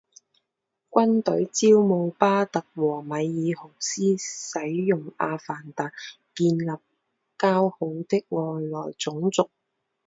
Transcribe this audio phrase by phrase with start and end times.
[0.91, 5.93] 军队招募巴特和米尔豪斯使用阿凡达
[6.35, 6.79] 建立
[7.37, 7.77] 交好
[8.09, 9.51] 的外来种族。